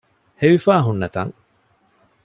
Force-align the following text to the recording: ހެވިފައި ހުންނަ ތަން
ހެވިފައި 0.41 0.83
ހުންނަ 0.85 1.07
ތަން 1.15 1.33